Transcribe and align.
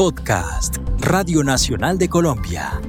Podcast, 0.00 0.78
Radio 1.00 1.44
Nacional 1.44 1.98
de 1.98 2.08
Colombia. 2.08 2.80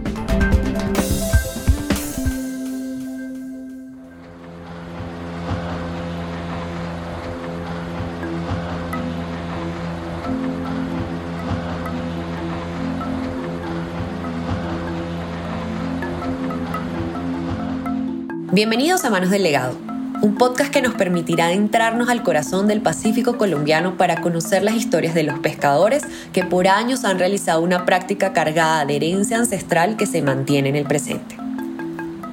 Bienvenidos 18.53 19.03
a 19.03 19.09
Manos 19.09 19.31
del 19.31 19.43
Legado, 19.43 19.75
un 20.21 20.35
podcast 20.35 20.71
que 20.71 20.83
nos 20.83 20.93
permitirá 20.93 21.47
adentrarnos 21.47 22.07
al 22.07 22.21
corazón 22.21 22.67
del 22.67 22.81
Pacífico 22.81 23.37
colombiano 23.39 23.97
para 23.97 24.21
conocer 24.21 24.61
las 24.61 24.75
historias 24.75 25.15
de 25.15 25.23
los 25.23 25.39
pescadores 25.39 26.03
que 26.31 26.45
por 26.45 26.67
años 26.67 27.05
han 27.05 27.17
realizado 27.17 27.61
una 27.61 27.85
práctica 27.85 28.31
cargada 28.31 28.85
de 28.85 28.97
herencia 28.97 29.39
ancestral 29.39 29.97
que 29.97 30.05
se 30.05 30.21
mantiene 30.21 30.69
en 30.69 30.75
el 30.75 30.85
presente. 30.85 31.37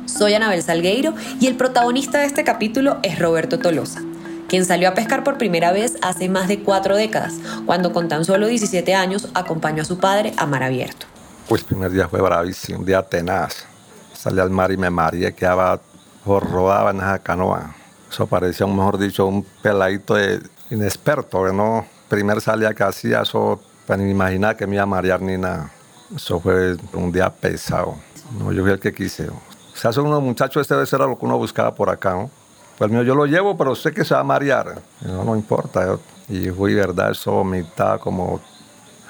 Soy 0.04 0.34
Anabel 0.34 0.62
Salgueiro 0.62 1.14
y 1.40 1.46
el 1.46 1.56
protagonista 1.56 2.18
de 2.18 2.26
este 2.26 2.44
capítulo 2.44 2.98
es 3.02 3.18
Roberto 3.18 3.58
Tolosa, 3.58 4.02
quien 4.48 4.66
salió 4.66 4.90
a 4.90 4.94
pescar 4.94 5.24
por 5.24 5.38
primera 5.38 5.72
vez 5.72 5.96
hace 6.02 6.28
más 6.28 6.46
de 6.46 6.62
cuatro 6.62 6.94
décadas, 6.94 7.36
cuando 7.64 7.94
con 7.94 8.08
tan 8.08 8.26
solo 8.26 8.48
17 8.48 8.94
años 8.94 9.28
acompañó 9.32 9.82
a 9.82 9.86
su 9.86 9.98
padre 9.98 10.34
a 10.36 10.44
mar 10.44 10.62
abierto. 10.62 11.06
Pues 11.48 11.64
primer 11.64 11.90
día 11.90 12.06
fue 12.06 12.20
bravísimo, 12.20 12.80
un 12.80 12.84
día 12.84 13.02
tenaz. 13.02 13.64
Salí 14.12 14.40
al 14.40 14.50
mar 14.50 14.72
y 14.72 14.76
me 14.76 14.90
mareé, 14.90 15.32
quedaba 15.32 15.80
rodaba 16.28 16.90
en 16.90 16.98
esa 16.98 17.18
canoa. 17.18 17.74
Eso 18.10 18.26
parecía, 18.26 18.66
mejor 18.66 18.98
dicho, 18.98 19.26
un 19.26 19.44
peladito 19.62 20.14
de 20.14 20.40
inexperto, 20.70 21.44
que 21.44 21.52
no, 21.52 21.86
primer 22.08 22.40
salía 22.40 22.74
que 22.74 22.82
hacía, 22.84 23.22
eso, 23.22 23.60
para 23.86 24.02
ni 24.02 24.10
imaginar 24.10 24.56
que 24.56 24.66
me 24.66 24.76
iba 24.76 24.82
a 24.82 24.86
marear 24.86 25.20
ni 25.20 25.36
nada. 25.36 25.70
Eso 26.14 26.40
fue 26.40 26.76
un 26.92 27.12
día 27.12 27.30
pesado. 27.30 27.96
No, 28.38 28.52
yo 28.52 28.62
fui 28.62 28.72
el 28.72 28.80
que 28.80 28.92
quise. 28.92 29.28
O 29.28 29.40
sea, 29.74 29.92
son 29.92 30.06
unos 30.06 30.22
muchachos, 30.22 30.62
este 30.62 30.74
vez 30.74 30.92
era 30.92 31.06
lo 31.06 31.18
que 31.18 31.24
uno 31.24 31.38
buscaba 31.38 31.74
por 31.74 31.90
acá, 31.90 32.14
¿no? 32.14 32.30
Pues 32.78 32.90
mío, 32.90 33.02
yo 33.02 33.14
lo 33.14 33.26
llevo, 33.26 33.56
pero 33.56 33.74
sé 33.74 33.92
que 33.92 34.04
se 34.04 34.14
va 34.14 34.20
a 34.20 34.24
marear. 34.24 34.80
No, 35.00 35.24
no 35.24 35.36
importa. 35.36 35.98
y 36.28 36.48
fui, 36.50 36.74
verdad, 36.74 37.10
eso 37.10 37.32
vomitaba 37.32 37.98
como 37.98 38.40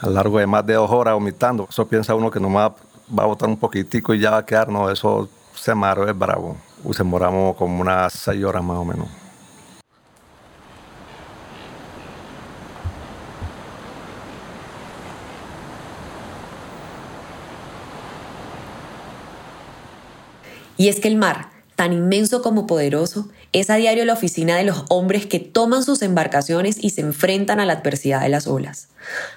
a 0.00 0.06
lo 0.06 0.12
largo 0.12 0.39
de 0.39 0.46
más 0.46 0.64
de 0.64 0.74
dos 0.74 0.91
horas 0.91 1.14
vomitando. 1.14 1.66
Eso 1.69 1.86
piensa 1.86 2.14
uno 2.14 2.30
que 2.30 2.41
nomás 2.41 2.72
va 3.16 3.24
a 3.24 3.27
botar 3.27 3.48
un 3.48 3.58
poquitico 3.58 4.14
y 4.14 4.20
ya 4.20 4.30
va 4.30 4.39
a 4.39 4.46
quedar, 4.46 4.69
no, 4.69 4.91
eso 4.91 5.28
se 5.55 5.74
maró, 5.74 6.08
es 6.08 6.16
bravo. 6.16 6.56
Se 6.84 6.98
demoramos 6.98 7.56
como 7.56 7.80
unas 7.80 8.12
seis 8.12 8.42
horas 8.44 8.62
más 8.62 8.78
o 8.78 8.84
menos. 8.84 9.08
Y 20.78 20.88
es 20.88 21.00
que 21.00 21.08
el 21.08 21.16
mar, 21.16 21.58
tan 21.78 21.92
inmenso 21.92 22.42
como 22.42 22.66
poderoso, 22.66 23.28
es 23.52 23.70
a 23.70 23.76
diario 23.76 24.04
la 24.04 24.14
oficina 24.14 24.56
de 24.56 24.64
los 24.64 24.84
hombres 24.88 25.26
que 25.26 25.38
toman 25.38 25.84
sus 25.84 26.02
embarcaciones 26.02 26.82
y 26.82 26.90
se 26.90 27.02
enfrentan 27.02 27.60
a 27.60 27.66
la 27.66 27.74
adversidad 27.74 28.20
de 28.20 28.28
las 28.28 28.48
olas. 28.48 28.88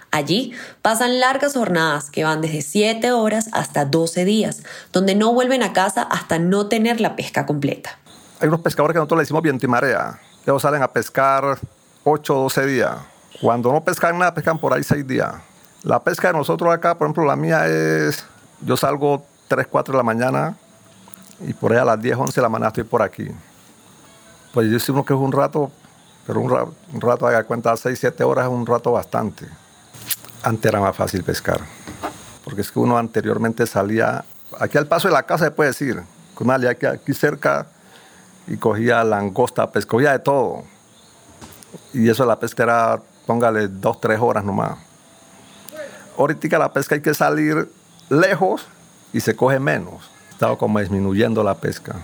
Allí 0.09 0.51
pasan 0.81 1.19
largas 1.19 1.53
jornadas 1.53 2.09
que 2.09 2.23
van 2.23 2.41
desde 2.41 2.63
7 2.63 3.11
horas 3.11 3.49
hasta 3.51 3.85
12 3.85 4.25
días, 4.25 4.63
donde 4.91 5.13
no 5.13 5.31
vuelven 5.35 5.61
a 5.61 5.71
casa 5.71 6.01
hasta 6.01 6.39
no 6.39 6.65
tener 6.65 6.99
la 6.99 7.15
pesca 7.15 7.45
completa. 7.45 7.99
Hay 8.39 8.47
unos 8.47 8.61
pescadores 8.61 8.95
que 8.95 8.97
nosotros 8.97 9.19
le 9.19 9.21
decimos 9.21 9.43
viento 9.43 9.67
y 9.67 9.69
marea. 9.69 10.19
Ellos 10.43 10.63
salen 10.63 10.81
a 10.81 10.91
pescar 10.91 11.59
8 12.03 12.39
o 12.39 12.41
12 12.41 12.65
días. 12.65 12.97
Cuando 13.39 13.71
no 13.71 13.83
pescan 13.83 14.17
nada, 14.17 14.33
pescan 14.33 14.57
por 14.57 14.73
ahí 14.73 14.81
6 14.81 15.05
días. 15.05 15.31
La 15.83 16.03
pesca 16.03 16.29
de 16.29 16.39
nosotros 16.39 16.73
acá, 16.73 16.97
por 16.97 17.05
ejemplo, 17.05 17.23
la 17.23 17.35
mía 17.35 17.67
es, 17.67 18.25
yo 18.61 18.75
salgo 18.77 19.23
3, 19.47 19.67
4 19.69 19.91
de 19.91 19.97
la 19.97 20.03
mañana 20.03 20.57
y 21.45 21.53
por 21.53 21.71
ahí 21.71 21.79
a 21.79 21.85
las 21.85 22.01
10, 22.01 22.17
11 22.17 22.33
de 22.33 22.41
la 22.41 22.49
mañana 22.49 22.67
estoy 22.67 22.83
por 22.83 23.01
aquí. 23.01 23.29
Pues 24.53 24.67
yo 24.67 24.73
decimos 24.73 25.05
que 25.05 25.13
es 25.13 25.19
un 25.19 25.31
rato, 25.31 25.71
pero 26.27 26.39
un 26.39 27.01
rato, 27.01 27.27
haga 27.27 27.43
cuenta, 27.43 27.75
6, 27.75 27.97
7 27.99 28.23
horas 28.23 28.45
es 28.45 28.51
un 28.51 28.65
rato 28.65 28.91
bastante. 28.91 29.47
Antes 30.43 30.65
era 30.65 30.79
más 30.79 30.95
fácil 30.95 31.23
pescar, 31.23 31.61
porque 32.43 32.61
es 32.61 32.71
que 32.71 32.79
uno 32.79 32.97
anteriormente 32.97 33.65
salía, 33.65 34.25
aquí 34.59 34.77
al 34.77 34.87
paso 34.87 35.07
de 35.07 35.13
la 35.13 35.23
casa 35.23 35.45
se 35.45 35.51
puede 35.51 35.69
decir, 35.69 36.01
con 36.33 36.49
una 36.49 36.69
aquí, 36.69 36.85
aquí 36.85 37.13
cerca 37.13 37.67
y 38.47 38.57
cogía 38.57 39.03
langosta, 39.03 39.71
pues 39.71 39.85
cogía 39.85 40.11
de 40.11 40.19
todo. 40.19 40.63
Y 41.93 42.09
eso 42.09 42.25
la 42.25 42.39
pesca 42.39 42.63
era, 42.63 42.99
póngale, 43.25 43.67
dos, 43.67 44.01
tres 44.01 44.19
horas 44.19 44.43
nomás. 44.43 44.77
Ahorita 46.17 46.57
la 46.57 46.73
pesca 46.73 46.95
hay 46.95 47.01
que 47.01 47.13
salir 47.13 47.71
lejos 48.09 48.65
y 49.13 49.21
se 49.21 49.35
coge 49.35 49.59
menos. 49.59 50.09
Estaba 50.41 50.57
como 50.57 50.79
disminuyendo 50.79 51.43
la 51.43 51.53
pesca. 51.53 51.97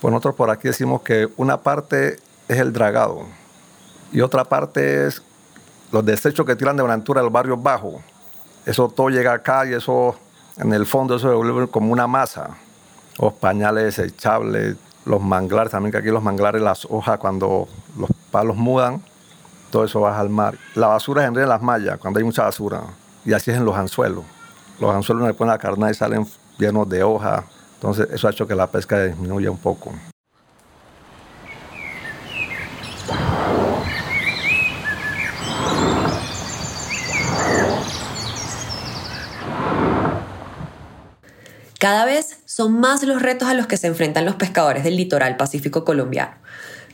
Pues 0.00 0.12
nosotros 0.12 0.36
por 0.36 0.48
aquí 0.48 0.68
decimos 0.68 1.02
que 1.02 1.28
una 1.36 1.56
parte 1.60 2.20
es 2.46 2.56
el 2.56 2.72
dragado 2.72 3.22
y 4.12 4.20
otra 4.20 4.44
parte 4.44 5.08
es 5.08 5.20
los 5.90 6.06
desechos 6.06 6.46
que 6.46 6.54
tiran 6.54 6.76
de 6.76 6.84
altura 6.84 7.20
del 7.20 7.30
barrio 7.30 7.56
bajo. 7.56 8.00
Eso 8.64 8.88
todo 8.88 9.08
llega 9.08 9.32
acá 9.32 9.66
y 9.66 9.72
eso 9.72 10.14
en 10.56 10.72
el 10.72 10.86
fondo 10.86 11.16
eso 11.16 11.30
se 11.30 11.34
vuelve 11.34 11.66
como 11.66 11.92
una 11.92 12.06
masa. 12.06 12.50
Los 13.20 13.32
pañales 13.32 13.96
desechables, 13.96 14.76
los 15.04 15.20
manglares, 15.20 15.72
también 15.72 15.90
que 15.90 15.98
aquí 15.98 16.10
los 16.10 16.22
manglares, 16.22 16.62
las 16.62 16.84
hojas 16.84 17.18
cuando 17.18 17.66
los 17.98 18.10
palos 18.30 18.54
mudan, 18.54 19.02
todo 19.72 19.84
eso 19.84 19.98
baja 20.02 20.20
al 20.20 20.30
mar. 20.30 20.56
La 20.76 20.86
basura 20.86 21.24
es 21.24 21.28
en 21.28 21.48
las 21.48 21.60
mallas, 21.60 21.98
cuando 21.98 22.20
hay 22.20 22.24
mucha 22.24 22.44
basura. 22.44 22.82
Y 23.24 23.32
así 23.32 23.50
es 23.50 23.56
en 23.56 23.64
los 23.64 23.74
anzuelos. 23.74 24.24
Los 24.78 24.94
anzuelos 24.94 25.26
le 25.26 25.34
ponen 25.34 25.50
la 25.50 25.58
carne 25.58 25.90
y 25.90 25.94
salen 25.94 26.24
llenos 26.58 26.88
de 26.88 27.02
hojas. 27.02 27.44
Entonces 27.74 28.08
eso 28.12 28.28
ha 28.28 28.30
hecho 28.32 28.46
que 28.46 28.54
la 28.54 28.66
pesca 28.66 29.02
disminuya 29.04 29.50
un 29.50 29.58
poco. 29.58 29.92
Cada 41.78 42.04
vez 42.04 42.40
son 42.44 42.80
más 42.80 43.04
los 43.04 43.22
retos 43.22 43.48
a 43.48 43.54
los 43.54 43.68
que 43.68 43.76
se 43.76 43.86
enfrentan 43.86 44.24
los 44.24 44.34
pescadores 44.34 44.82
del 44.82 44.96
litoral 44.96 45.36
pacífico 45.36 45.84
colombiano, 45.84 46.32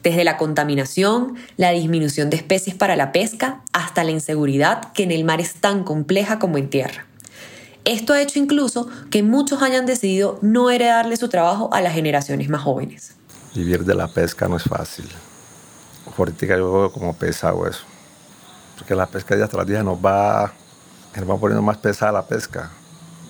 desde 0.03 0.25
la 0.25 0.37
contaminación, 0.37 1.37
la 1.57 1.71
disminución 1.71 2.29
de 2.29 2.37
especies 2.37 2.77
para 2.77 2.95
la 2.95 3.11
pesca, 3.11 3.63
hasta 3.73 4.05
la 4.05 4.11
inseguridad 4.11 4.93
que 4.93 5.05
en 5.05 5.11
el 5.11 5.25
mar 5.25 5.41
es 5.41 5.55
tan 5.55 5.85
compleja 5.85 6.39
como 6.39 6.59
en 6.59 6.69
tierra. 6.69 7.07
Esto 7.85 8.13
ha 8.13 8.23
hecho 8.23 8.39
incluso 8.39 8.89
que 9.11 9.23
muchos 9.23 9.63
hayan 9.63 9.87
decidido 9.87 10.39
no 10.43 10.71
heredarle 10.71 11.17
su 11.17 11.29
trabajo 11.29 11.69
a 11.73 11.81
las 11.81 11.95
generaciones 11.95 12.49
más 12.49 12.63
jóvenes. 12.63 13.15
Vivir 13.55 13.85
de 13.85 13.95
la 13.95 14.09
pesca 14.09 14.49
no 14.49 14.57
es 14.57 14.65
fácil. 14.65 15.09
Ahorita 16.17 16.47
yo 16.47 16.73
veo 16.73 16.93
como 16.93 17.15
pesado 17.17 17.67
eso. 17.67 17.85
Porque 18.79 18.95
la 18.95 19.07
pesca 19.07 19.37
día 19.37 19.49
tras 19.49 19.67
día 19.67 19.83
nos 19.83 19.99
va, 19.99 20.53
nos 21.17 21.31
va 21.31 21.39
poniendo 21.39 21.63
más 21.63 21.77
pesada 21.79 22.13
la 22.13 22.27
pesca 22.27 22.71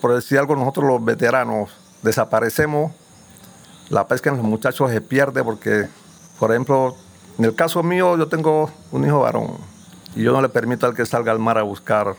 por 0.04 0.14
decir 0.14 0.38
algo, 0.38 0.54
nosotros 0.54 0.84
los 0.84 1.02
veteranos 1.02 1.70
desaparecemos, 2.02 2.92
la 3.88 4.06
pesca 4.06 4.28
en 4.28 4.36
los 4.36 4.44
muchachos 4.44 4.90
se 4.90 5.00
pierde 5.00 5.42
porque, 5.42 5.88
por 6.38 6.50
ejemplo, 6.50 6.94
en 7.38 7.46
el 7.46 7.54
caso 7.54 7.82
mío 7.82 8.14
yo 8.18 8.28
tengo 8.28 8.70
un 8.92 9.06
hijo 9.06 9.20
varón 9.20 9.56
y 10.14 10.22
yo 10.22 10.32
no 10.32 10.42
le 10.42 10.50
permito 10.50 10.86
al 10.86 10.94
que 10.94 11.06
salga 11.06 11.32
al 11.32 11.38
mar 11.38 11.56
a 11.56 11.62
buscar. 11.62 12.16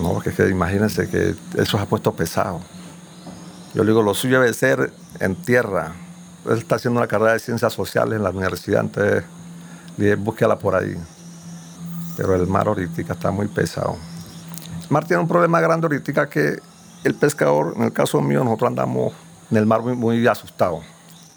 No, 0.00 0.12
porque 0.12 0.32
que 0.32 0.48
imagínense 0.48 1.08
que 1.08 1.34
eso 1.56 1.76
se 1.76 1.82
ha 1.82 1.86
puesto 1.86 2.12
pesado. 2.12 2.60
Yo 3.74 3.82
le 3.82 3.90
digo, 3.90 4.02
lo 4.02 4.14
suyo 4.14 4.40
debe 4.40 4.52
ser 4.54 4.92
en 5.20 5.36
tierra. 5.36 5.92
Él 6.48 6.58
está 6.58 6.76
haciendo 6.76 7.00
una 7.00 7.08
carrera 7.08 7.32
de 7.32 7.38
ciencias 7.38 7.72
sociales 7.72 8.16
en 8.16 8.22
la 8.22 8.30
universidad, 8.30 8.82
entonces 8.82 9.24
búsquela 10.18 10.58
por 10.58 10.74
ahí. 10.74 10.96
Pero 12.16 12.34
el 12.34 12.46
mar 12.46 12.68
ahorita 12.68 13.12
está 13.12 13.30
muy 13.30 13.48
pesado 13.48 13.96
mar 14.88 15.04
tiene 15.04 15.22
un 15.22 15.28
problema 15.28 15.60
grande 15.60 15.86
ahorita 15.86 16.28
que 16.28 16.58
el 17.04 17.14
pescador, 17.14 17.74
en 17.76 17.84
el 17.84 17.92
caso 17.92 18.20
mío, 18.20 18.42
nosotros 18.44 18.68
andamos 18.68 19.12
en 19.50 19.56
el 19.56 19.66
mar 19.66 19.82
muy, 19.82 19.94
muy. 19.94 20.26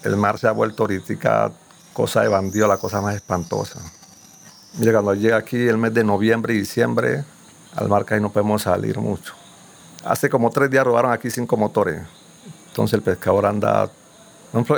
El 0.02 0.16
mar 0.16 0.38
se 0.38 0.48
ha 0.48 0.52
vuelto 0.52 0.84
ahorita 0.84 1.52
cosa 1.92 2.22
de 2.22 2.28
bandido, 2.28 2.66
la 2.66 2.76
cosa 2.76 3.00
más 3.00 3.14
espantosa. 3.14 3.80
Mira, 4.78 4.92
cuando 4.92 5.14
llega 5.14 5.36
aquí 5.36 5.56
el 5.56 5.78
mes 5.78 5.92
de 5.94 6.04
noviembre 6.04 6.54
y 6.54 6.58
diciembre, 6.58 7.24
al 7.76 7.88
mar 7.88 8.04
que 8.04 8.14
ahí 8.14 8.20
no 8.20 8.30
podemos 8.30 8.62
salir 8.62 8.98
mucho. 8.98 9.34
Hace 10.04 10.28
como 10.28 10.50
tres 10.50 10.70
días 10.70 10.84
robaron 10.84 11.12
aquí 11.12 11.30
cinco 11.30 11.56
motores. 11.56 12.02
Entonces 12.68 12.94
el 12.94 13.02
pescador 13.02 13.46
anda... 13.46 13.90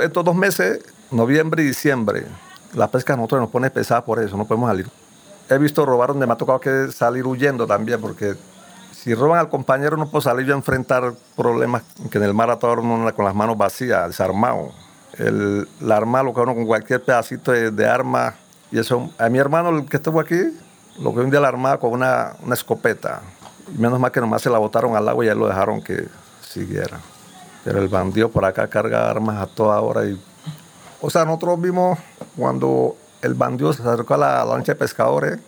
Estos 0.03 0.25
dos 0.25 0.35
meses, 0.35 0.81
noviembre 1.09 1.63
y 1.63 1.67
diciembre, 1.67 2.25
la 2.73 2.89
pesca 2.89 3.13
a 3.13 3.17
nosotros 3.17 3.41
nos 3.41 3.49
pone 3.49 3.69
pesada 3.69 4.03
por 4.05 4.21
eso, 4.21 4.37
no 4.37 4.45
podemos 4.45 4.69
salir. 4.69 4.87
He 5.49 5.57
visto 5.57 5.85
robar 5.85 6.09
donde 6.09 6.27
me 6.27 6.33
ha 6.33 6.37
tocado 6.37 6.59
que 6.59 6.91
salir 6.91 7.25
huyendo 7.25 7.65
también, 7.65 7.99
porque 7.99 8.35
si 8.91 9.13
roban 9.13 9.39
al 9.39 9.49
compañero 9.49 9.97
no 9.97 10.09
puedo 10.09 10.21
salir 10.21 10.45
yo 10.45 10.53
a 10.53 10.57
enfrentar 10.57 11.13
problemas 11.35 11.83
que 12.09 12.17
en 12.17 12.23
el 12.23 12.33
mar 12.33 12.49
a 12.49 12.57
todo 12.57 12.73
uno 12.81 13.13
con 13.13 13.25
las 13.25 13.35
manos 13.35 13.57
vacías, 13.57 14.07
desarmado. 14.07 14.71
El, 15.17 15.67
la 15.81 15.97
arma 15.97 16.23
lo 16.23 16.33
que 16.33 16.39
uno 16.39 16.55
con 16.55 16.65
cualquier 16.65 17.03
pedacito 17.03 17.51
de, 17.51 17.87
arma. 17.87 18.35
Y 18.71 18.79
eso, 18.79 19.11
a 19.17 19.29
mi 19.29 19.39
hermano, 19.39 19.69
el 19.69 19.85
que 19.85 19.97
estuvo 19.97 20.19
aquí, 20.19 20.57
lo 20.99 21.13
que 21.13 21.21
un 21.21 21.29
día 21.29 21.39
la 21.39 21.47
armaba 21.47 21.79
con 21.79 21.91
una, 21.91 22.33
una 22.43 22.53
escopeta. 22.53 23.21
Menos 23.77 23.99
mal 23.99 24.11
que 24.11 24.19
nomás 24.19 24.41
se 24.41 24.49
la 24.49 24.57
botaron 24.57 24.95
al 24.95 25.07
agua 25.07 25.23
y 25.23 25.27
ya 25.27 25.35
lo 25.35 25.47
dejaron 25.47 25.81
que 25.81 26.07
siguiera. 26.41 26.99
Pero 27.63 27.79
el 27.79 27.87
bandido 27.87 28.29
por 28.29 28.45
acá 28.45 28.67
carga 28.67 29.09
armas 29.09 29.41
a 29.41 29.47
toda 29.47 29.79
hora. 29.81 30.05
Y, 30.05 30.21
o 31.01 31.09
sea, 31.09 31.25
nosotros 31.25 31.61
vimos 31.61 31.97
cuando 32.37 32.95
el 33.21 33.33
bandido 33.33 33.73
se 33.73 33.81
acercó 33.81 34.15
a 34.15 34.17
la 34.17 34.45
lancha 34.45 34.73
de 34.73 34.79
pescadores, 34.79 35.39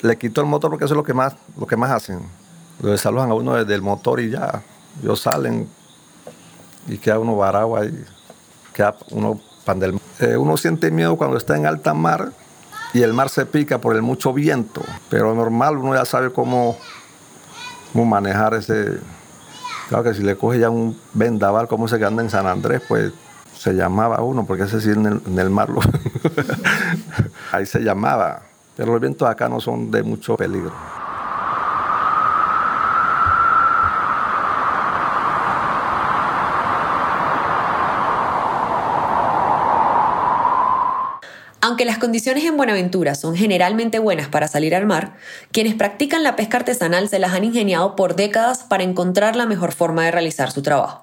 le 0.00 0.18
quitó 0.18 0.40
el 0.40 0.48
motor 0.48 0.70
porque 0.70 0.84
eso 0.84 0.94
es 0.94 0.96
lo 0.96 1.04
que 1.04 1.14
más, 1.14 1.34
lo 1.56 1.66
que 1.66 1.76
más 1.76 1.90
hacen. 1.90 2.20
Lo 2.80 2.90
desalojan 2.90 3.30
a 3.30 3.34
uno 3.34 3.54
desde 3.54 3.74
el 3.74 3.82
motor 3.82 4.20
y 4.20 4.30
ya. 4.30 4.62
Ellos 5.00 5.20
salen 5.20 5.68
y 6.88 6.98
queda 6.98 7.20
uno 7.20 7.36
varado 7.36 7.76
ahí. 7.76 8.04
Queda 8.74 8.96
uno 9.10 9.40
pandel. 9.64 9.98
Eh, 10.18 10.36
uno 10.36 10.56
siente 10.56 10.90
miedo 10.90 11.16
cuando 11.16 11.36
está 11.36 11.56
en 11.56 11.66
alta 11.66 11.94
mar 11.94 12.32
y 12.94 13.02
el 13.02 13.12
mar 13.12 13.28
se 13.28 13.46
pica 13.46 13.78
por 13.78 13.96
el 13.96 14.02
mucho 14.02 14.32
viento. 14.32 14.82
Pero 15.08 15.34
normal, 15.34 15.78
uno 15.78 15.94
ya 15.94 16.04
sabe 16.04 16.32
cómo, 16.32 16.76
cómo 17.92 18.04
manejar 18.04 18.54
ese. 18.54 18.98
Claro 19.88 20.04
que 20.04 20.14
si 20.14 20.22
le 20.22 20.36
coge 20.36 20.58
ya 20.58 20.70
un 20.70 20.98
vendaval 21.14 21.68
como 21.68 21.88
se 21.88 21.98
que 21.98 22.04
anda 22.04 22.22
en 22.22 22.30
San 22.30 22.46
Andrés, 22.46 22.82
pues 22.86 23.12
se 23.56 23.74
llamaba 23.74 24.22
uno, 24.22 24.44
porque 24.44 24.64
ese 24.64 24.80
sí 24.80 24.90
en 24.90 25.06
el, 25.06 25.22
en 25.26 25.38
el 25.38 25.50
mar 25.50 25.68
lo 25.68 25.80
ahí 27.52 27.66
se 27.66 27.80
llamaba. 27.80 28.42
Pero 28.76 28.92
los 28.92 29.00
vientos 29.00 29.28
acá 29.28 29.48
no 29.48 29.60
son 29.60 29.90
de 29.90 30.02
mucho 30.02 30.36
peligro. 30.36 30.72
Aunque 41.82 41.90
las 41.90 41.98
condiciones 41.98 42.44
en 42.44 42.56
Buenaventura 42.56 43.16
son 43.16 43.34
generalmente 43.34 43.98
buenas 43.98 44.28
para 44.28 44.46
salir 44.46 44.72
al 44.76 44.86
mar, 44.86 45.16
quienes 45.50 45.74
practican 45.74 46.22
la 46.22 46.36
pesca 46.36 46.58
artesanal 46.58 47.08
se 47.08 47.18
las 47.18 47.32
han 47.32 47.42
ingeniado 47.42 47.96
por 47.96 48.14
décadas 48.14 48.62
para 48.62 48.84
encontrar 48.84 49.34
la 49.34 49.46
mejor 49.46 49.72
forma 49.72 50.04
de 50.04 50.12
realizar 50.12 50.52
su 50.52 50.62
trabajo, 50.62 51.02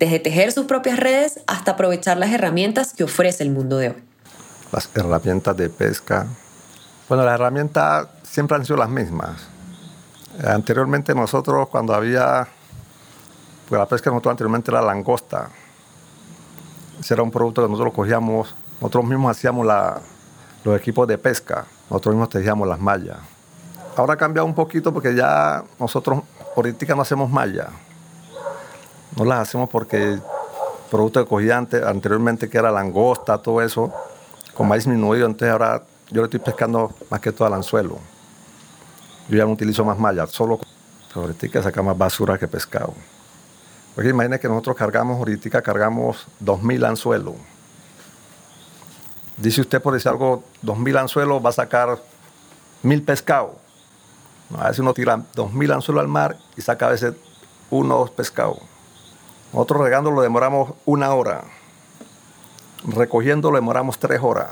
desde 0.00 0.18
tejer 0.18 0.50
sus 0.50 0.66
propias 0.66 0.98
redes 0.98 1.38
hasta 1.46 1.70
aprovechar 1.70 2.16
las 2.16 2.32
herramientas 2.32 2.92
que 2.92 3.04
ofrece 3.04 3.44
el 3.44 3.50
mundo 3.50 3.76
de 3.76 3.90
hoy. 3.90 3.94
Las 4.72 4.90
herramientas 4.96 5.56
de 5.56 5.70
pesca. 5.70 6.26
Bueno, 7.08 7.24
las 7.24 7.34
herramientas 7.34 8.08
siempre 8.24 8.56
han 8.56 8.64
sido 8.64 8.78
las 8.78 8.88
mismas. 8.88 9.46
Anteriormente 10.44 11.14
nosotros 11.14 11.68
cuando 11.68 11.94
había, 11.94 12.48
pues 13.68 13.78
la 13.78 13.86
pesca 13.86 14.10
nosotros 14.10 14.32
anteriormente 14.32 14.72
era 14.72 14.82
langosta. 14.82 15.50
Ese 16.98 17.14
era 17.14 17.22
un 17.22 17.30
producto 17.30 17.62
que 17.62 17.68
nosotros 17.68 17.94
cogíamos 17.94 18.56
nosotros 18.80 19.04
mismos 19.04 19.36
hacíamos 19.36 19.66
los 20.64 20.78
equipos 20.78 21.06
de 21.06 21.18
pesca, 21.18 21.66
nosotros 21.90 22.14
mismos 22.14 22.30
tejíamos 22.30 22.66
las 22.66 22.80
mallas. 22.80 23.18
Ahora 23.96 24.14
ha 24.14 24.16
cambiado 24.16 24.46
un 24.46 24.54
poquito 24.54 24.92
porque 24.92 25.14
ya 25.14 25.62
nosotros 25.78 26.22
ahorita 26.56 26.94
no 26.94 27.02
hacemos 27.02 27.28
mallas. 27.28 27.68
No 29.16 29.24
las 29.24 29.40
hacemos 29.40 29.68
porque 29.68 30.18
producto 30.90 31.22
que 31.22 31.28
cogía 31.28 31.58
anteriormente, 31.58 32.48
que 32.48 32.58
era 32.58 32.70
langosta, 32.70 33.38
todo 33.38 33.60
eso, 33.60 33.92
como 34.54 34.72
ha 34.72 34.76
disminuido, 34.76 35.26
entonces 35.26 35.52
ahora 35.52 35.82
yo 36.10 36.22
le 36.22 36.24
estoy 36.24 36.40
pescando 36.40 36.94
más 37.10 37.20
que 37.20 37.32
todo 37.32 37.46
al 37.46 37.54
anzuelo. 37.54 37.98
Yo 39.28 39.36
ya 39.36 39.44
no 39.44 39.52
utilizo 39.52 39.84
más 39.84 39.98
mallas, 39.98 40.30
solo 40.30 40.58
ahorita 41.14 41.62
saca 41.62 41.82
más 41.82 41.98
basura 41.98 42.38
que 42.38 42.48
pescado. 42.48 42.94
Porque 43.94 44.10
imagínense 44.10 44.40
que 44.40 44.48
nosotros 44.48 44.76
cargamos, 44.76 45.18
ahorita 45.18 45.60
cargamos 45.62 46.26
2.000 46.42 46.88
anzuelos. 46.88 47.34
Dice 49.40 49.62
usted, 49.62 49.80
por 49.80 49.94
decir 49.94 50.10
algo, 50.10 50.44
2.000 50.62 51.00
anzuelos 51.00 51.44
va 51.44 51.48
a 51.48 51.52
sacar 51.52 51.98
1.000 52.84 53.04
pescados. 53.04 53.52
A 54.58 54.64
veces 54.64 54.80
uno 54.80 54.92
tira 54.92 55.16
2.000 55.34 55.74
anzuelos 55.74 56.02
al 56.02 56.08
mar 56.08 56.36
y 56.56 56.60
saca 56.60 56.86
a 56.86 56.90
veces 56.90 57.14
uno 57.70 57.96
o 57.96 57.98
dos 58.00 58.10
pescados. 58.10 58.58
Nosotros 59.52 59.80
regándolo 59.82 60.20
demoramos 60.20 60.74
una 60.84 61.14
hora. 61.14 61.44
Recogiéndolo 62.84 63.56
demoramos 63.56 63.98
tres 63.98 64.20
horas. 64.22 64.50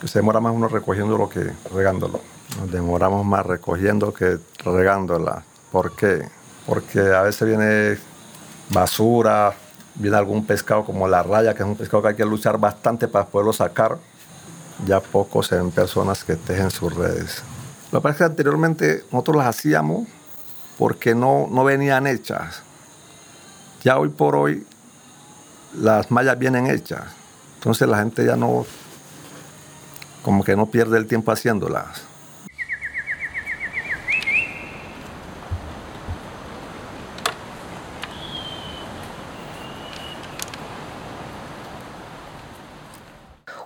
Que 0.00 0.08
se 0.08 0.18
demora 0.18 0.40
más 0.40 0.54
uno 0.54 0.68
recogiéndolo 0.68 1.28
que 1.28 1.52
regándolo. 1.72 2.20
Nos 2.58 2.70
demoramos 2.70 3.24
más 3.24 3.46
recogiendo 3.46 4.12
que 4.12 4.38
regándola. 4.64 5.44
¿Por 5.70 5.96
qué? 5.96 6.28
Porque 6.66 7.00
a 7.00 7.22
veces 7.22 7.48
viene 7.48 7.98
basura, 8.70 9.54
viene 9.94 10.16
algún 10.16 10.44
pescado 10.46 10.84
como 10.84 11.08
la 11.08 11.22
raya, 11.22 11.54
que 11.54 11.62
es 11.62 11.68
un 11.68 11.76
pescado 11.76 12.02
que 12.02 12.08
hay 12.10 12.14
que 12.16 12.24
luchar 12.24 12.58
bastante 12.58 13.08
para 13.08 13.26
poderlo 13.26 13.52
sacar. 13.52 13.98
Ya 14.86 15.00
pocos 15.00 15.48
se 15.48 15.62
personas 15.64 16.24
que 16.24 16.36
tejen 16.36 16.70
sus 16.70 16.94
redes. 16.94 17.42
Lo 17.92 18.00
que 18.00 18.02
pasa 18.02 18.12
es 18.12 18.18
que 18.18 18.24
anteriormente 18.24 19.04
nosotros 19.12 19.36
las 19.36 19.46
hacíamos 19.46 20.08
porque 20.78 21.14
no, 21.14 21.46
no 21.50 21.64
venían 21.64 22.06
hechas. 22.06 22.62
Ya 23.84 23.98
hoy 23.98 24.08
por 24.08 24.34
hoy 24.34 24.66
las 25.78 26.10
mallas 26.10 26.38
vienen 26.38 26.66
hechas. 26.66 27.04
Entonces 27.56 27.86
la 27.88 27.98
gente 27.98 28.24
ya 28.24 28.36
no, 28.36 28.66
como 30.22 30.42
que 30.42 30.56
no 30.56 30.66
pierde 30.66 30.98
el 30.98 31.06
tiempo 31.06 31.32
haciéndolas. 31.32 32.02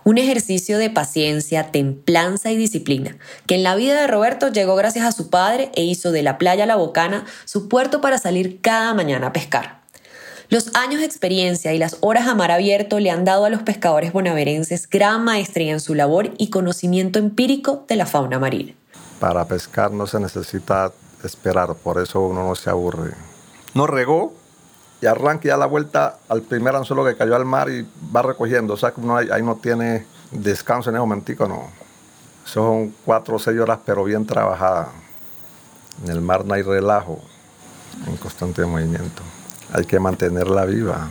Un 0.07 0.19
ejercicio 0.19 0.79
de 0.79 0.89
paciencia, 0.89 1.73
templanza 1.73 2.53
y 2.53 2.57
disciplina, 2.57 3.17
que 3.49 3.57
en 3.57 3.65
la 3.65 3.75
vida 3.75 4.01
de 4.01 4.07
Roberto 4.07 4.53
llegó 4.53 4.77
gracias 4.77 5.05
a 5.05 5.11
su 5.11 5.31
padre 5.31 5.73
e 5.75 5.83
hizo 5.83 6.13
de 6.13 6.23
la 6.23 6.39
playa 6.39 6.65
La 6.65 6.77
Bocana 6.77 7.25
su 7.45 7.67
puerto 7.67 8.01
para 8.01 8.17
salir 8.17 8.61
cada 8.61 8.95
mañana 8.95 9.27
a 9.27 9.33
pescar. 9.33 9.81
Los 10.49 10.73
años 10.77 11.01
de 11.01 11.07
experiencia 11.07 11.75
y 11.75 11.79
las 11.79 11.97
horas 12.03 12.29
a 12.29 12.37
mar 12.37 12.53
abierto 12.53 13.01
le 13.01 13.11
han 13.11 13.25
dado 13.25 13.47
a 13.47 13.51
los 13.51 13.63
pescadores 13.63 14.13
bonaverenses 14.13 14.89
gran 14.89 15.25
maestría 15.25 15.73
en 15.73 15.81
su 15.81 15.97
labor 15.97 16.31
y 16.39 16.51
conocimiento 16.51 17.19
empírico 17.19 17.85
de 17.89 17.97
la 17.97 18.07
fauna 18.07 18.39
marina. 18.39 18.75
Para 19.19 19.45
pescar 19.49 19.91
no 19.91 20.07
se 20.07 20.21
necesita 20.21 20.93
esperar, 21.25 21.75
por 21.75 22.01
eso 22.01 22.21
uno 22.21 22.47
no 22.47 22.55
se 22.55 22.71
aburre. 22.71 23.15
No 23.75 23.89
regó, 23.89 24.33
y 25.01 25.07
arranca 25.07 25.49
ya 25.49 25.57
la 25.57 25.67
vuelta 25.67 26.19
al 26.29 26.43
primer 26.43 26.75
anzuelo 26.75 27.05
que 27.05 27.17
cayó 27.17 27.37
al 27.37 27.45
mar 27.45 27.69
y 27.69 27.87
va 28.15 28.23
recogiendo. 28.23 28.75
O 28.75 28.77
sea 28.77 28.93
que 28.93 29.01
uno 29.01 29.17
ahí, 29.17 29.43
no 29.43 29.57
tiene 29.57 30.07
descanso 30.31 30.91
en 30.91 30.97
ese 30.97 31.01
momentico, 31.01 31.47
no. 31.47 31.71
Son 32.45 32.95
cuatro 33.05 33.37
o 33.37 33.39
seis 33.39 33.59
horas, 33.59 33.79
pero 33.85 34.05
bien 34.05 34.27
trabajadas. 34.27 34.89
En 36.03 36.11
el 36.11 36.21
mar 36.21 36.45
no 36.45 36.55
hay 36.55 36.63
relajo, 36.63 37.21
en 38.07 38.17
constante 38.17 38.65
movimiento. 38.65 39.23
Hay 39.73 39.85
que 39.85 39.99
mantenerla 39.99 40.65
viva. 40.65 41.11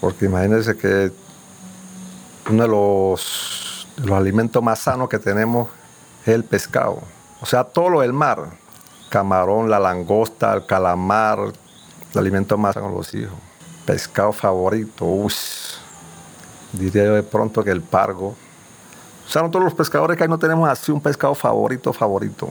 Porque 0.00 0.26
imagínense 0.26 0.76
que 0.76 1.12
uno 2.50 2.62
de 2.62 2.68
los, 2.68 3.86
de 3.96 4.06
los 4.06 4.18
alimentos 4.18 4.62
más 4.62 4.80
sanos 4.80 5.08
que 5.08 5.18
tenemos 5.18 5.68
es 6.22 6.34
el 6.34 6.44
pescado. 6.44 7.00
O 7.40 7.46
sea, 7.46 7.64
todo 7.64 7.88
lo 7.88 8.00
del 8.00 8.12
mar. 8.12 8.50
Camarón, 9.08 9.70
la 9.70 9.78
langosta, 9.78 10.52
el 10.52 10.66
calamar, 10.66 11.52
el 12.12 12.18
alimento 12.18 12.58
más 12.58 12.76
con 12.76 12.94
los 12.94 13.14
hijos. 13.14 13.38
Pescado 13.86 14.32
favorito, 14.32 15.04
uy, 15.04 15.32
diría 16.72 17.04
yo 17.04 17.14
de 17.14 17.22
pronto 17.22 17.62
que 17.64 17.70
el 17.70 17.82
pargo. 17.82 18.34
O 19.26 19.32
sea, 19.32 19.48
todos 19.48 19.64
los 19.64 19.74
pescadores 19.74 20.16
que 20.16 20.24
hay 20.24 20.28
no 20.28 20.38
tenemos 20.38 20.68
así 20.68 20.90
un 20.90 21.00
pescado 21.00 21.34
favorito, 21.34 21.92
favorito. 21.92 22.48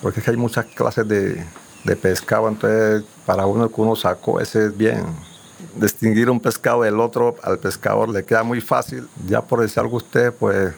Porque 0.00 0.20
es 0.20 0.24
que 0.24 0.30
hay 0.30 0.36
muchas 0.36 0.66
clases 0.66 1.06
de, 1.08 1.44
de 1.84 1.96
pescado, 1.96 2.48
entonces 2.48 3.04
para 3.24 3.46
uno 3.46 3.68
que 3.68 3.80
uno 3.80 3.96
sacó, 3.96 4.40
ese 4.40 4.66
es 4.66 4.76
bien. 4.76 5.04
Distinguir 5.74 6.30
un 6.30 6.38
pescado 6.38 6.82
del 6.82 7.00
otro 7.00 7.36
al 7.42 7.58
pescador 7.58 8.08
le 8.08 8.24
queda 8.24 8.42
muy 8.42 8.60
fácil. 8.60 9.08
Ya 9.26 9.42
por 9.42 9.60
decir 9.60 9.80
algo 9.80 9.96
usted, 9.96 10.32
pues 10.32 10.74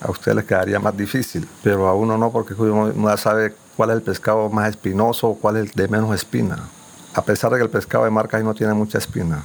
a 0.00 0.10
usted 0.10 0.34
le 0.34 0.44
quedaría 0.44 0.80
más 0.80 0.96
difícil. 0.96 1.48
Pero 1.62 1.86
a 1.86 1.94
uno 1.94 2.18
no, 2.18 2.30
porque 2.32 2.54
uno 2.54 2.92
no 2.92 3.16
sabe 3.16 3.54
cuál 3.76 3.90
es 3.90 3.96
el 3.96 4.02
pescado 4.02 4.48
más 4.48 4.70
espinoso 4.70 5.28
o 5.28 5.38
cuál 5.38 5.56
es 5.56 5.66
el 5.66 5.70
de 5.70 5.88
menos 5.88 6.14
espina 6.14 6.68
a 7.14 7.22
pesar 7.22 7.50
de 7.52 7.58
que 7.58 7.62
el 7.62 7.70
pescado 7.70 8.04
de 8.04 8.10
mar 8.10 8.28
casi 8.28 8.44
no 8.44 8.54
tiene 8.54 8.74
mucha 8.74 8.98
espina. 8.98 9.36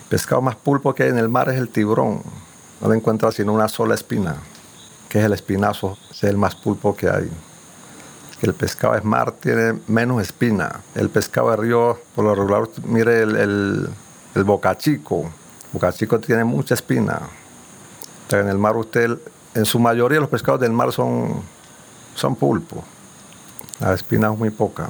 El 0.00 0.08
pescado 0.08 0.42
más 0.42 0.56
pulpo 0.56 0.94
que 0.94 1.04
hay 1.04 1.10
en 1.10 1.18
el 1.18 1.28
mar 1.28 1.48
es 1.48 1.56
el 1.56 1.68
tiburón. 1.68 2.20
No 2.80 2.88
le 2.88 2.96
encuentra 2.96 3.30
sino 3.30 3.52
una 3.52 3.68
sola 3.68 3.94
espina, 3.94 4.36
que 5.08 5.20
es 5.20 5.24
el 5.24 5.32
espinazo, 5.32 5.96
es 6.10 6.24
el 6.24 6.36
más 6.36 6.54
pulpo 6.56 6.94
que 6.96 7.08
hay. 7.08 7.30
el 8.42 8.54
pescado 8.54 8.94
de 8.94 9.00
mar 9.02 9.32
tiene 9.32 9.80
menos 9.86 10.20
espina. 10.20 10.80
El 10.94 11.08
pescado 11.08 11.50
de 11.50 11.56
río, 11.56 11.98
por 12.14 12.24
lo 12.24 12.34
regular, 12.34 12.68
mire 12.84 13.22
el, 13.22 13.36
el, 13.36 13.88
el 14.34 14.44
bocachico. 14.44 15.30
Bocachico 15.72 16.18
tiene 16.18 16.44
mucha 16.44 16.74
espina. 16.74 17.20
En 18.30 18.48
el 18.48 18.58
mar 18.58 18.76
usted, 18.76 19.16
en 19.54 19.64
su 19.64 19.78
mayoría 19.78 20.18
los 20.18 20.28
pescados 20.28 20.60
del 20.60 20.72
mar 20.72 20.92
son, 20.92 21.40
son 22.16 22.34
pulpo. 22.34 22.82
La 23.78 23.94
espina 23.94 24.32
es 24.32 24.38
muy 24.38 24.50
poca. 24.50 24.88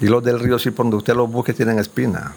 Y 0.00 0.06
los 0.06 0.22
del 0.22 0.40
río, 0.40 0.58
sí, 0.58 0.70
por 0.70 0.84
donde 0.84 0.96
usted 0.96 1.14
los 1.14 1.30
busque, 1.30 1.52
tienen 1.52 1.78
espina. 1.78 2.34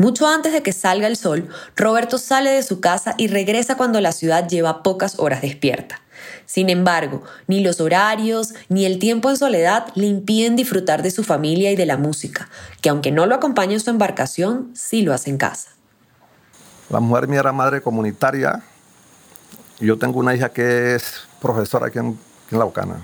Mucho 0.00 0.28
antes 0.28 0.52
de 0.52 0.62
que 0.62 0.72
salga 0.72 1.08
el 1.08 1.16
sol, 1.16 1.48
Roberto 1.74 2.18
sale 2.18 2.50
de 2.50 2.62
su 2.62 2.78
casa 2.78 3.14
y 3.18 3.26
regresa 3.26 3.76
cuando 3.76 4.00
la 4.00 4.12
ciudad 4.12 4.48
lleva 4.48 4.84
pocas 4.84 5.18
horas 5.18 5.42
despierta. 5.42 6.00
Sin 6.46 6.70
embargo, 6.70 7.24
ni 7.48 7.64
los 7.64 7.80
horarios 7.80 8.54
ni 8.68 8.86
el 8.86 9.00
tiempo 9.00 9.28
en 9.28 9.36
soledad 9.36 9.86
le 9.96 10.06
impiden 10.06 10.54
disfrutar 10.54 11.02
de 11.02 11.10
su 11.10 11.24
familia 11.24 11.72
y 11.72 11.76
de 11.76 11.86
la 11.86 11.96
música, 11.96 12.48
que 12.80 12.90
aunque 12.90 13.10
no 13.10 13.26
lo 13.26 13.34
acompaña 13.34 13.72
en 13.72 13.80
su 13.80 13.90
embarcación, 13.90 14.70
sí 14.72 15.02
lo 15.02 15.12
hace 15.12 15.30
en 15.30 15.38
casa. 15.38 15.77
La 16.90 17.00
mujer 17.00 17.28
mía 17.28 17.40
era 17.40 17.52
madre 17.52 17.82
comunitaria. 17.82 18.62
Y 19.78 19.86
yo 19.86 19.98
tengo 19.98 20.18
una 20.18 20.34
hija 20.34 20.48
que 20.48 20.94
es 20.94 21.28
profesora 21.40 21.88
aquí 21.88 21.98
en, 21.98 22.18
La 22.50 22.64
Bocana. 22.64 22.96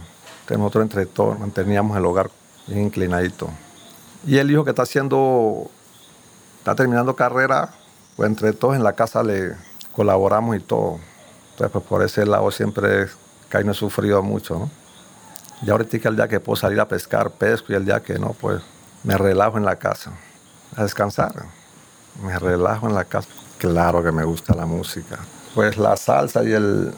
Nosotros 0.48 0.82
entre 0.82 1.06
todos 1.06 1.38
manteníamos 1.38 1.96
el 1.96 2.04
hogar 2.04 2.30
bien 2.66 2.82
inclinadito. 2.82 3.48
Y 4.26 4.38
el 4.38 4.50
hijo 4.50 4.64
que 4.64 4.70
está 4.70 4.82
haciendo 4.82 5.70
está 6.58 6.74
terminando 6.74 7.14
carrera, 7.14 7.70
pues 8.16 8.28
entre 8.28 8.52
todos 8.54 8.74
en 8.74 8.82
la 8.82 8.94
casa 8.94 9.22
le 9.22 9.52
colaboramos 9.92 10.56
y 10.56 10.60
todo. 10.60 10.98
Entonces, 11.50 11.72
pues 11.72 11.84
por 11.84 12.02
ese 12.02 12.24
lado 12.24 12.50
siempre 12.50 13.06
Caín 13.50 13.68
he 13.68 13.74
sufrido 13.74 14.22
mucho, 14.22 14.58
¿no? 14.58 14.70
Y 15.62 15.70
ahorita 15.70 16.08
el 16.08 16.16
día 16.16 16.28
que 16.28 16.40
puedo 16.40 16.56
salir 16.56 16.80
a 16.80 16.88
pescar, 16.88 17.30
pesco, 17.30 17.72
y 17.72 17.76
el 17.76 17.84
día 17.84 18.00
que 18.00 18.18
no, 18.18 18.32
pues 18.32 18.62
me 19.02 19.16
relajo 19.16 19.56
en 19.56 19.64
la 19.64 19.76
casa, 19.76 20.12
a 20.74 20.82
descansar. 20.82 21.32
Me 22.22 22.38
relajo 22.38 22.88
en 22.88 22.94
la 22.94 23.04
casa. 23.04 23.28
Claro 23.64 24.02
que 24.02 24.12
me 24.12 24.24
gusta 24.24 24.54
la 24.54 24.66
música. 24.66 25.20
Pues 25.54 25.78
la 25.78 25.96
salsa 25.96 26.44
y 26.44 26.52
el 26.52 26.92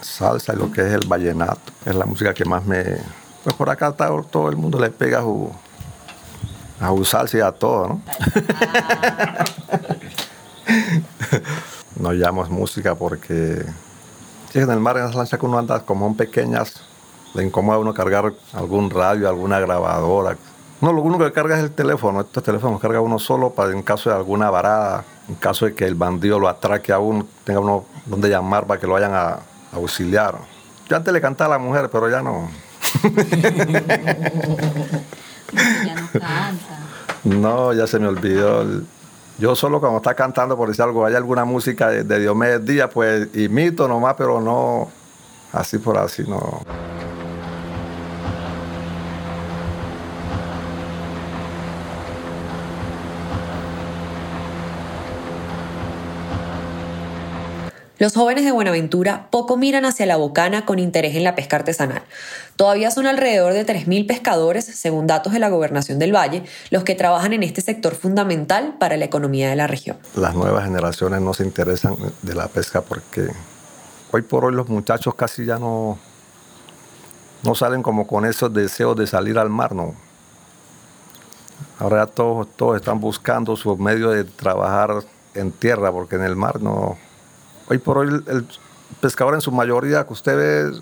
salsa 0.00 0.54
y 0.54 0.56
lo 0.56 0.72
que 0.72 0.80
es 0.80 0.94
el 0.94 1.06
vallenato 1.06 1.60
es 1.84 1.94
la 1.94 2.06
música 2.06 2.32
que 2.32 2.46
más 2.46 2.64
me... 2.64 2.96
Pues 3.42 3.54
por 3.54 3.68
acá 3.68 3.92
todo 3.92 4.48
el 4.48 4.56
mundo 4.56 4.80
le 4.80 4.88
pega 4.88 5.20
su, 5.20 5.52
a 6.80 6.90
usarse 6.90 7.42
a 7.42 7.52
todo, 7.52 7.88
¿no? 7.88 8.00
no 12.00 12.14
llamamos 12.14 12.48
música 12.48 12.94
porque 12.94 13.62
en 14.54 14.70
el 14.70 14.80
mar, 14.80 14.96
en 14.96 15.04
las 15.04 15.14
lanchas 15.14 15.38
que 15.38 15.44
uno 15.44 15.58
anda 15.58 15.80
como 15.80 16.06
en 16.06 16.14
pequeñas, 16.14 16.80
le 17.34 17.44
incomoda 17.44 17.76
a 17.76 17.80
uno 17.80 17.92
cargar 17.92 18.32
algún 18.54 18.88
radio, 18.88 19.28
alguna 19.28 19.60
grabadora. 19.60 20.38
No, 20.80 20.94
lo 20.94 21.02
único 21.02 21.24
que 21.24 21.32
carga 21.32 21.58
es 21.58 21.64
el 21.64 21.72
teléfono. 21.72 22.22
Estos 22.22 22.42
teléfonos 22.42 22.80
carga 22.80 23.02
uno 23.02 23.18
solo 23.18 23.50
para 23.50 23.72
en 23.72 23.82
caso 23.82 24.08
de 24.08 24.16
alguna 24.16 24.48
varada, 24.48 25.04
en 25.28 25.34
caso 25.36 25.66
de 25.66 25.74
que 25.74 25.86
el 25.86 25.94
bandido 25.94 26.38
lo 26.38 26.48
atraque 26.48 26.92
a 26.92 26.98
uno, 26.98 27.26
tenga 27.44 27.60
uno 27.60 27.84
donde 28.06 28.28
llamar 28.28 28.66
para 28.66 28.80
que 28.80 28.86
lo 28.86 28.94
vayan 28.94 29.14
a, 29.14 29.40
auxiliar. 29.72 30.36
Yo 30.88 30.96
antes 30.96 31.12
le 31.12 31.20
cantaba 31.20 31.56
a 31.56 31.58
la 31.58 31.64
mujer, 31.64 31.88
pero 31.90 32.08
ya 32.08 32.22
no. 32.22 32.48
Ya 35.84 35.94
no 35.94 36.08
canta. 36.12 36.78
No, 37.24 37.72
ya 37.72 37.86
se 37.86 37.98
me 37.98 38.06
olvidó. 38.06 38.64
Yo 39.38 39.56
solo 39.56 39.80
cuando 39.80 39.96
está 39.96 40.14
cantando, 40.14 40.56
por 40.56 40.68
decir 40.68 40.84
algo, 40.84 41.04
hay 41.04 41.14
alguna 41.14 41.44
música 41.44 41.88
de, 41.88 42.04
de 42.04 42.20
Diomedes 42.20 42.64
Díaz, 42.64 42.90
pues 42.92 43.34
imito 43.34 43.88
nomás, 43.88 44.14
pero 44.16 44.40
no 44.40 44.90
así 45.52 45.78
por 45.78 45.98
así, 45.98 46.22
no. 46.22 46.60
Los 58.04 58.12
jóvenes 58.12 58.44
de 58.44 58.52
Buenaventura 58.52 59.28
poco 59.30 59.56
miran 59.56 59.86
hacia 59.86 60.04
la 60.04 60.16
bocana 60.18 60.66
con 60.66 60.78
interés 60.78 61.16
en 61.16 61.24
la 61.24 61.34
pesca 61.34 61.56
artesanal. 61.56 62.02
Todavía 62.54 62.90
son 62.90 63.06
alrededor 63.06 63.54
de 63.54 63.64
3.000 63.64 64.06
pescadores, 64.06 64.66
según 64.66 65.06
datos 65.06 65.32
de 65.32 65.38
la 65.38 65.48
gobernación 65.48 65.98
del 65.98 66.14
Valle, 66.14 66.44
los 66.68 66.84
que 66.84 66.94
trabajan 66.94 67.32
en 67.32 67.42
este 67.42 67.62
sector 67.62 67.94
fundamental 67.94 68.74
para 68.78 68.98
la 68.98 69.06
economía 69.06 69.48
de 69.48 69.56
la 69.56 69.68
región. 69.68 69.96
Las 70.16 70.34
nuevas 70.34 70.64
generaciones 70.64 71.22
no 71.22 71.32
se 71.32 71.44
interesan 71.44 71.96
de 72.20 72.34
la 72.34 72.46
pesca 72.48 72.82
porque 72.82 73.26
hoy 74.12 74.20
por 74.20 74.44
hoy 74.44 74.52
los 74.52 74.68
muchachos 74.68 75.14
casi 75.14 75.46
ya 75.46 75.58
no, 75.58 75.98
no 77.42 77.54
salen 77.54 77.82
como 77.82 78.06
con 78.06 78.26
esos 78.26 78.52
deseos 78.52 78.98
de 78.98 79.06
salir 79.06 79.38
al 79.38 79.48
mar, 79.48 79.74
¿no? 79.74 79.94
Ahora 81.78 82.06
todos, 82.06 82.48
todos 82.54 82.76
están 82.76 83.00
buscando 83.00 83.56
su 83.56 83.74
medio 83.78 84.10
de 84.10 84.24
trabajar 84.24 84.90
en 85.32 85.52
tierra 85.52 85.90
porque 85.90 86.16
en 86.16 86.24
el 86.24 86.36
mar 86.36 86.60
no 86.60 86.98
hoy 87.68 87.78
por 87.78 87.98
hoy 87.98 88.08
el, 88.26 88.46
pescador 89.00 89.34
en 89.34 89.40
su 89.40 89.50
mayoría 89.50 90.06
que 90.06 90.12
usted 90.12 90.36
ve 90.36 90.80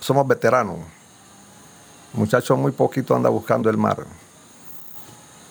somos 0.00 0.26
veteranos. 0.26 0.78
Muchachos 2.12 2.58
muy 2.58 2.72
poquito 2.72 3.16
anda 3.16 3.30
buscando 3.30 3.70
el 3.70 3.76
mar 3.76 4.04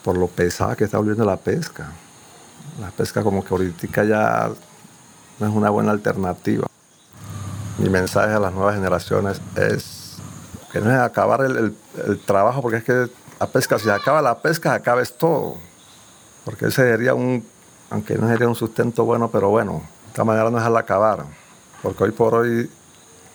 por 0.04 0.18
lo 0.18 0.28
pesada 0.28 0.76
que 0.76 0.86
está 0.86 0.98
volviendo 0.98 1.26
la 1.26 1.38
pesca. 1.38 1.92
La 2.80 2.90
pesca 2.92 3.24
como 3.24 3.44
que 3.44 3.54
ahorita 3.54 4.04
ya 4.04 4.50
no 5.40 5.48
es 5.48 5.54
una 5.54 5.70
buena 5.70 5.92
alternativa. 5.92 6.68
Mi 7.78 7.90
mensaje 7.90 8.34
a 8.34 8.40
las 8.40 8.54
nuevas 8.54 8.76
generaciones 8.76 9.42
es 9.56 10.18
que 10.72 10.80
no 10.80 10.92
es 10.92 11.00
acabar 11.00 11.42
el, 11.42 11.76
trabajo, 12.26 12.62
porque 12.62 12.78
es 12.78 12.84
que 12.84 13.08
la 13.40 13.48
pesca, 13.48 13.78
si 13.78 13.90
acaba 13.90 14.22
la 14.22 14.40
pesca, 14.40 14.74
acabes 14.74 15.18
todo. 15.18 15.58
Porque 16.46 16.68
ese 16.68 16.84
sería 16.84 17.14
un, 17.14 17.46
aunque 17.90 18.18
no 18.18 18.28
sería 18.28 18.48
un 18.48 18.56
sustento 18.56 19.04
bueno, 19.04 19.30
pero 19.30 19.50
bueno, 19.50 19.84
esta 20.12 20.26
manera 20.26 20.50
no 20.50 20.58
dejarla 20.58 20.82
acabar, 20.82 21.24
porque 21.82 22.04
hoy 22.04 22.12
por 22.12 22.36
hoy 22.36 22.70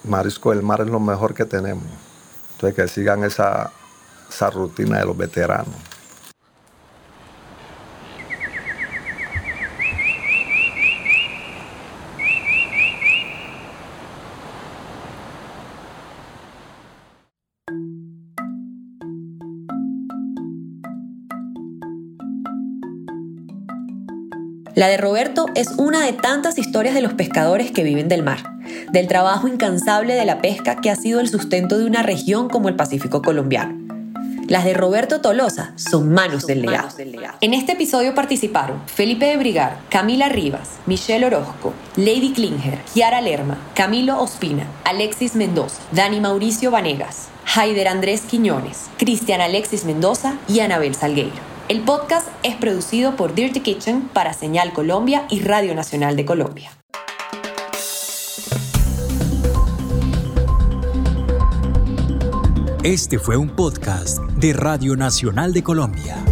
marisco 0.05 0.51
del 0.51 0.63
mar 0.63 0.83
es 0.83 0.89
lo 0.89 1.01
mejor 1.01 1.33
que 1.33 1.47
tenemos. 1.47 1.87
Entonces 2.53 2.77
que 2.77 2.87
sigan 2.87 3.25
esa, 3.25 3.73
esa 4.29 4.51
rutina 4.51 4.99
de 4.99 5.07
los 5.07 5.17
veteranos. 5.17 5.75
La 24.77 24.89
de 24.89 24.99
Roberto 24.99 25.47
es 25.55 25.69
una 25.79 26.05
de 26.05 26.13
tantas 26.13 26.59
historias 26.59 26.95
de 26.95 27.01
los 27.01 27.15
pescadores 27.15 27.71
que 27.71 27.83
viven 27.83 28.09
del 28.09 28.23
mar, 28.23 28.59
del 28.93 29.09
trabajo 29.09 29.49
incansable 29.49 30.13
de 30.13 30.27
la 30.27 30.43
pesca 30.43 30.83
que 30.83 30.91
ha 30.91 30.97
sido 30.97 31.21
el 31.21 31.31
sustento 31.31 31.79
de 31.79 31.87
una 31.87 32.03
región 32.03 32.51
como 32.51 32.69
el 32.69 32.77
Pacífico 32.77 33.23
colombiano. 33.23 33.75
Las 34.49 34.67
de 34.67 34.75
Roberto 34.75 35.23
Tolosa 35.23 35.73
son 35.77 36.13
manos, 36.13 36.47
del, 36.47 36.61
legado. 36.61 36.91
En 37.41 37.55
este 37.55 37.73
episodio 37.73 38.15
participaron 38.15 38.83
Felipe 38.85 39.25
de 39.25 39.39
Brigar, 39.39 39.79
Camila 39.89 40.29
Rivas, 40.29 40.73
Michelle 40.85 41.25
Orozco, 41.25 41.73
Lady 41.97 42.35
Klinger, 42.35 42.79
Kiara 42.93 43.23
Lerma, 43.23 43.57
Camilo 43.75 44.21
Ospina, 44.21 44.67
Alexis 44.85 45.37
Mendoza, 45.37 45.81
Dani 45.93 46.21
Mauricio 46.21 46.71
Vanegas, 46.71 47.29
Haider 47.55 47.89
Andrés 47.89 48.25
Quiñones, 48.29 48.91
Cristian 48.99 49.41
Alexis 49.41 49.87
Mendoza 49.87 50.35
y 50.47 50.61
Anabel 50.61 50.95
Salgueiro. 50.95 51.56
El 51.69 51.83
podcast 51.83 52.29
es 52.45 52.55
producido 52.55 53.17
por 53.17 53.35
Dirty 53.35 53.59
Kitchen 53.59 54.03
para 54.13 54.33
Señal 54.33 54.73
Colombia 54.73 55.27
y 55.29 55.41
Radio 55.41 55.75
Nacional 55.75 56.15
de 56.15 56.25
Colombia. 56.25 56.71
Este 62.85 63.19
fue 63.19 63.37
un 63.37 63.51
podcast 63.51 64.21
de 64.37 64.53
Radio 64.53 64.95
Nacional 64.95 65.53
de 65.53 65.65
Colombia. 65.65 66.25